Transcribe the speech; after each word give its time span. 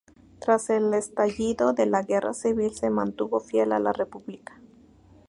Tras 0.39 0.71
el 0.71 0.91
estallido 0.95 1.73
de 1.73 1.85
la 1.85 2.01
guerra 2.01 2.33
civil 2.33 2.73
se 2.73 2.89
mantuvo 2.89 3.39
fiel 3.39 3.71
a 3.71 3.77
la 3.77 3.93
República. 3.93 4.59